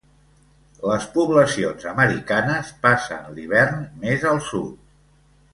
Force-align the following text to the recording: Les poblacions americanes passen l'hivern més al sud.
Les 0.91 1.03
poblacions 1.17 1.85
americanes 1.91 2.73
passen 2.87 3.31
l'hivern 3.37 3.87
més 4.07 4.29
al 4.35 4.45
sud. 4.51 4.77